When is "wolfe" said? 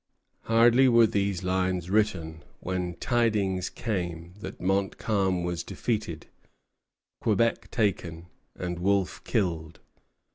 8.79-9.23